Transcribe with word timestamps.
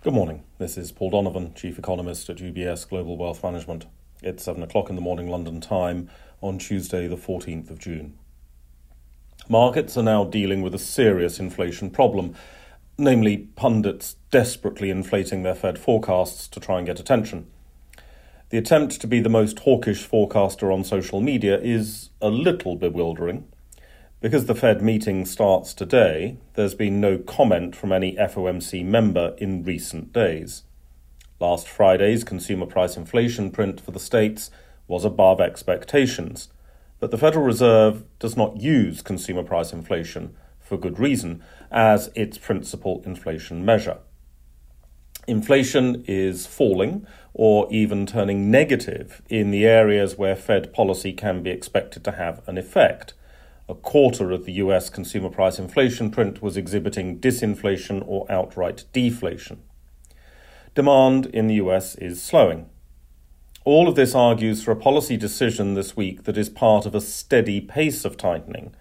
Good 0.00 0.14
morning. 0.14 0.44
This 0.58 0.78
is 0.78 0.92
Paul 0.92 1.10
Donovan, 1.10 1.54
Chief 1.54 1.76
Economist 1.76 2.30
at 2.30 2.36
UBS 2.36 2.88
Global 2.88 3.16
Wealth 3.16 3.42
Management. 3.42 3.86
It's 4.22 4.44
7 4.44 4.62
o'clock 4.62 4.90
in 4.90 4.94
the 4.94 5.02
morning 5.02 5.28
London 5.28 5.60
time 5.60 6.08
on 6.40 6.58
Tuesday, 6.58 7.08
the 7.08 7.16
14th 7.16 7.68
of 7.68 7.80
June. 7.80 8.16
Markets 9.48 9.98
are 9.98 10.04
now 10.04 10.22
dealing 10.22 10.62
with 10.62 10.72
a 10.72 10.78
serious 10.78 11.40
inflation 11.40 11.90
problem, 11.90 12.36
namely 12.96 13.48
pundits 13.56 14.14
desperately 14.30 14.88
inflating 14.88 15.42
their 15.42 15.56
Fed 15.56 15.80
forecasts 15.80 16.46
to 16.46 16.60
try 16.60 16.78
and 16.78 16.86
get 16.86 17.00
attention. 17.00 17.48
The 18.50 18.58
attempt 18.58 19.00
to 19.00 19.08
be 19.08 19.18
the 19.18 19.28
most 19.28 19.58
hawkish 19.58 20.04
forecaster 20.04 20.70
on 20.70 20.84
social 20.84 21.20
media 21.20 21.58
is 21.58 22.10
a 22.22 22.28
little 22.28 22.76
bewildering. 22.76 23.48
Because 24.20 24.46
the 24.46 24.54
Fed 24.56 24.82
meeting 24.82 25.24
starts 25.24 25.72
today, 25.72 26.38
there's 26.54 26.74
been 26.74 27.00
no 27.00 27.18
comment 27.18 27.76
from 27.76 27.92
any 27.92 28.16
FOMC 28.16 28.84
member 28.84 29.36
in 29.38 29.62
recent 29.62 30.12
days. 30.12 30.64
Last 31.38 31.68
Friday's 31.68 32.24
consumer 32.24 32.66
price 32.66 32.96
inflation 32.96 33.52
print 33.52 33.80
for 33.80 33.92
the 33.92 34.00
states 34.00 34.50
was 34.88 35.04
above 35.04 35.40
expectations, 35.40 36.48
but 36.98 37.12
the 37.12 37.16
Federal 37.16 37.44
Reserve 37.44 38.02
does 38.18 38.36
not 38.36 38.60
use 38.60 39.02
consumer 39.02 39.44
price 39.44 39.72
inflation, 39.72 40.34
for 40.58 40.76
good 40.76 40.98
reason, 40.98 41.40
as 41.70 42.10
its 42.16 42.38
principal 42.38 43.00
inflation 43.06 43.64
measure. 43.64 43.98
Inflation 45.28 46.02
is 46.08 46.44
falling 46.44 47.06
or 47.34 47.68
even 47.70 48.04
turning 48.04 48.50
negative 48.50 49.22
in 49.28 49.52
the 49.52 49.64
areas 49.64 50.18
where 50.18 50.34
Fed 50.34 50.72
policy 50.72 51.12
can 51.12 51.40
be 51.44 51.50
expected 51.50 52.02
to 52.02 52.12
have 52.12 52.42
an 52.48 52.58
effect 52.58 53.14
a 53.68 53.74
quarter 53.74 54.30
of 54.30 54.46
the 54.46 54.52
US 54.52 54.88
consumer 54.88 55.28
price 55.28 55.58
inflation 55.58 56.10
print 56.10 56.42
was 56.42 56.56
exhibiting 56.56 57.20
disinflation 57.20 58.02
or 58.06 58.30
outright 58.30 58.84
deflation. 58.92 59.62
Demand 60.74 61.26
in 61.26 61.48
the 61.48 61.56
US 61.56 61.94
is 61.96 62.22
slowing. 62.22 62.70
All 63.64 63.86
of 63.86 63.94
this 63.94 64.14
argues 64.14 64.62
for 64.62 64.70
a 64.70 64.76
policy 64.76 65.18
decision 65.18 65.74
this 65.74 65.94
week 65.94 66.24
that 66.24 66.38
is 66.38 66.48
part 66.48 66.86
of 66.86 66.94
a 66.94 67.00
steady 67.00 67.60
pace 67.60 68.06
of 68.06 68.16
tightening, 68.16 68.74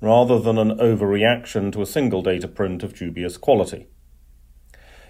rather 0.00 0.38
than 0.38 0.56
an 0.56 0.78
overreaction 0.78 1.70
to 1.72 1.82
a 1.82 1.86
single 1.86 2.22
data 2.22 2.48
print 2.48 2.82
of 2.82 2.94
dubious 2.94 3.36
quality. 3.36 3.88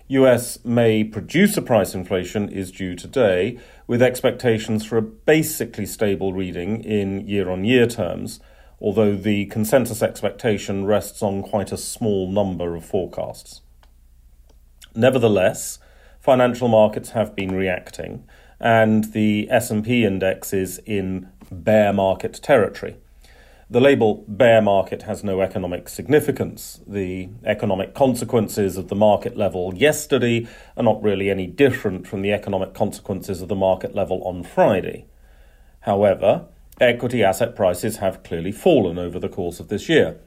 US 0.09 0.65
May 0.65 1.05
producer 1.05 1.61
price 1.61 1.95
inflation 1.95 2.49
is 2.49 2.73
due 2.73 2.97
today, 2.97 3.61
with 3.87 4.03
expectations 4.03 4.85
for 4.85 4.97
a 4.97 5.03
basically 5.03 5.87
stable 5.87 6.33
reading 6.33 6.83
in 6.83 7.29
year 7.29 7.49
on 7.49 7.63
year 7.63 7.87
terms 7.87 8.41
although 8.81 9.15
the 9.15 9.47
consensus 9.47 10.03
expectation 10.03 10.85
rests 10.85 11.23
on 11.23 11.43
quite 11.43 11.73
a 11.73 11.77
small 11.77 12.31
number 12.31 12.75
of 12.75 12.85
forecasts. 12.85 13.61
Nevertheless, 14.95 15.79
financial 16.19 16.69
markets 16.69 17.11
have 17.11 17.37
been 17.37 17.55
reacting 17.55 18.25
and 18.59 19.13
the 19.13 19.49
S&P 19.51 20.05
index 20.05 20.53
is 20.53 20.79
in 20.85 21.29
bear 21.51 21.93
market 21.93 22.35
territory. 22.43 22.97
The 23.71 23.81
label 23.81 24.25
bear 24.27 24.61
market 24.61 25.03
has 25.03 25.23
no 25.23 25.41
economic 25.41 25.89
significance. 25.89 26.81
The 26.87 27.29
economic 27.45 27.95
consequences 27.95 28.77
of 28.77 28.89
the 28.89 28.97
market 28.97 29.37
level 29.37 29.73
yesterday 29.77 30.49
are 30.77 30.83
not 30.83 31.01
really 31.01 31.31
any 31.31 31.47
different 31.47 32.07
from 32.07 32.23
the 32.23 32.33
economic 32.33 32.75
consequences 32.75 33.41
of 33.41 33.49
the 33.49 33.55
market 33.55 33.95
level 33.95 34.25
on 34.25 34.43
Friday. 34.43 35.07
However, 35.83 36.47
equity 36.81 37.23
asset 37.23 37.55
prices 37.55 37.99
have 37.99 38.23
clearly 38.23 38.53
fallen 38.53 38.99
over 38.99 39.19
the 39.19 39.29
course 39.29 39.61
of 39.61 39.69
this 39.69 39.89
year. 39.89 40.19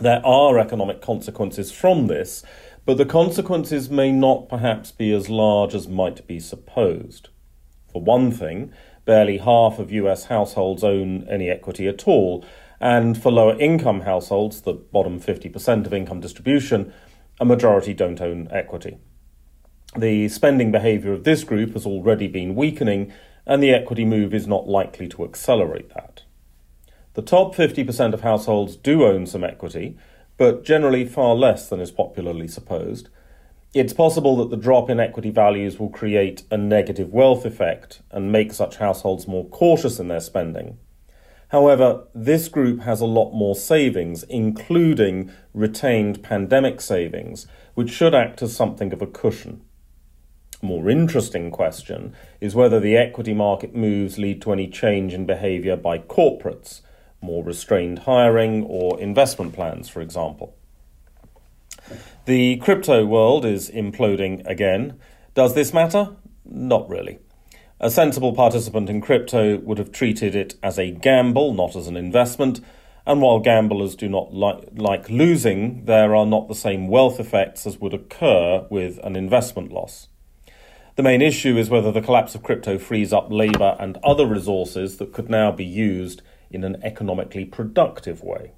There 0.00 0.24
are 0.24 0.58
economic 0.58 1.00
consequences 1.00 1.72
from 1.72 2.06
this, 2.06 2.44
but 2.84 2.98
the 2.98 3.06
consequences 3.06 3.88
may 3.88 4.12
not 4.12 4.48
perhaps 4.48 4.92
be 4.92 5.12
as 5.12 5.28
large 5.30 5.74
as 5.74 5.88
might 5.88 6.26
be 6.26 6.38
supposed. 6.38 7.28
For 7.90 8.02
one 8.02 8.30
thing, 8.30 8.72
barely 9.04 9.38
half 9.38 9.78
of 9.78 9.92
US 9.92 10.24
households 10.24 10.84
own 10.84 11.26
any 11.28 11.48
equity 11.48 11.86
at 11.88 12.06
all, 12.06 12.44
and 12.80 13.20
for 13.20 13.32
lower 13.32 13.58
income 13.58 14.02
households, 14.02 14.62
the 14.62 14.74
bottom 14.74 15.20
50% 15.20 15.86
of 15.86 15.94
income 15.94 16.20
distribution, 16.20 16.92
a 17.40 17.44
majority 17.44 17.94
don't 17.94 18.20
own 18.20 18.48
equity. 18.50 18.98
The 19.96 20.28
spending 20.28 20.72
behaviour 20.72 21.12
of 21.12 21.22
this 21.22 21.44
group 21.44 21.74
has 21.74 21.86
already 21.86 22.26
been 22.26 22.56
weakening, 22.56 23.12
and 23.46 23.62
the 23.62 23.70
equity 23.70 24.04
move 24.04 24.34
is 24.34 24.44
not 24.44 24.66
likely 24.66 25.06
to 25.10 25.22
accelerate 25.22 25.90
that. 25.90 26.24
The 27.12 27.22
top 27.22 27.54
50% 27.54 28.12
of 28.12 28.22
households 28.22 28.74
do 28.74 29.04
own 29.04 29.24
some 29.26 29.44
equity, 29.44 29.96
but 30.36 30.64
generally 30.64 31.04
far 31.04 31.36
less 31.36 31.68
than 31.68 31.78
is 31.78 31.92
popularly 31.92 32.48
supposed. 32.48 33.08
It's 33.72 33.92
possible 33.92 34.36
that 34.38 34.50
the 34.50 34.60
drop 34.60 34.90
in 34.90 34.98
equity 34.98 35.30
values 35.30 35.78
will 35.78 35.90
create 35.90 36.42
a 36.50 36.56
negative 36.56 37.12
wealth 37.12 37.44
effect 37.44 38.02
and 38.10 38.32
make 38.32 38.52
such 38.52 38.78
households 38.78 39.28
more 39.28 39.48
cautious 39.48 40.00
in 40.00 40.08
their 40.08 40.18
spending. 40.18 40.76
However, 41.50 42.08
this 42.12 42.48
group 42.48 42.80
has 42.80 43.00
a 43.00 43.06
lot 43.06 43.30
more 43.30 43.54
savings, 43.54 44.24
including 44.24 45.30
retained 45.52 46.24
pandemic 46.24 46.80
savings, 46.80 47.46
which 47.74 47.90
should 47.92 48.12
act 48.12 48.42
as 48.42 48.56
something 48.56 48.92
of 48.92 49.00
a 49.00 49.06
cushion 49.06 49.62
more 50.62 50.88
interesting 50.90 51.50
question 51.50 52.14
is 52.40 52.54
whether 52.54 52.80
the 52.80 52.96
equity 52.96 53.34
market 53.34 53.74
moves 53.74 54.18
lead 54.18 54.42
to 54.42 54.52
any 54.52 54.68
change 54.68 55.14
in 55.14 55.26
behaviour 55.26 55.76
by 55.76 55.98
corporates, 55.98 56.80
more 57.20 57.42
restrained 57.42 58.00
hiring, 58.00 58.64
or 58.64 59.00
investment 59.00 59.54
plans, 59.54 59.88
for 59.88 60.00
example. 60.00 60.56
The 62.26 62.56
crypto 62.56 63.04
world 63.04 63.44
is 63.44 63.70
imploding 63.70 64.46
again. 64.46 64.98
Does 65.34 65.54
this 65.54 65.74
matter? 65.74 66.16
Not 66.44 66.88
really. 66.88 67.18
A 67.80 67.90
sensible 67.90 68.32
participant 68.32 68.88
in 68.88 69.00
crypto 69.00 69.58
would 69.58 69.78
have 69.78 69.92
treated 69.92 70.34
it 70.34 70.54
as 70.62 70.78
a 70.78 70.90
gamble, 70.90 71.52
not 71.52 71.76
as 71.76 71.86
an 71.86 71.96
investment. 71.96 72.60
And 73.06 73.20
while 73.20 73.40
gamblers 73.40 73.94
do 73.94 74.08
not 74.08 74.32
like, 74.32 74.68
like 74.74 75.10
losing, 75.10 75.84
there 75.84 76.14
are 76.14 76.24
not 76.24 76.48
the 76.48 76.54
same 76.54 76.88
wealth 76.88 77.20
effects 77.20 77.66
as 77.66 77.78
would 77.78 77.92
occur 77.92 78.66
with 78.70 78.98
an 79.04 79.16
investment 79.16 79.70
loss. 79.72 80.08
The 80.96 81.02
main 81.02 81.22
issue 81.22 81.56
is 81.56 81.70
whether 81.70 81.90
the 81.90 82.00
collapse 82.00 82.36
of 82.36 82.44
crypto 82.44 82.78
frees 82.78 83.12
up 83.12 83.26
labour 83.30 83.76
and 83.80 83.98
other 84.04 84.26
resources 84.26 84.98
that 84.98 85.12
could 85.12 85.28
now 85.28 85.50
be 85.50 85.64
used 85.64 86.22
in 86.50 86.62
an 86.62 86.80
economically 86.84 87.44
productive 87.44 88.22
way. 88.22 88.52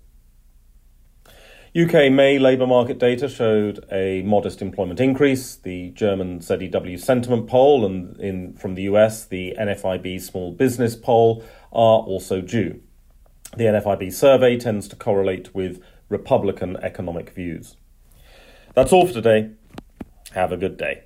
UK 1.74 2.12
May 2.12 2.38
labour 2.38 2.66
market 2.66 2.98
data 2.98 3.26
showed 3.28 3.84
a 3.90 4.22
modest 4.22 4.60
employment 4.60 5.00
increase. 5.00 5.56
The 5.56 5.90
German 5.90 6.40
ZEW 6.40 6.98
sentiment 6.98 7.48
poll 7.48 7.86
and 7.86 8.18
in, 8.20 8.52
from 8.54 8.74
the 8.74 8.82
US, 8.82 9.24
the 9.24 9.54
NFIB 9.58 10.20
small 10.20 10.52
business 10.52 10.94
poll 10.94 11.42
are 11.72 12.00
also 12.00 12.42
due. 12.42 12.82
The 13.56 13.64
NFIB 13.64 14.12
survey 14.12 14.58
tends 14.58 14.88
to 14.88 14.96
correlate 14.96 15.54
with 15.54 15.82
Republican 16.10 16.76
economic 16.82 17.30
views. 17.30 17.76
That's 18.74 18.92
all 18.92 19.06
for 19.06 19.14
today. 19.14 19.52
Have 20.32 20.52
a 20.52 20.58
good 20.58 20.76
day. 20.76 21.05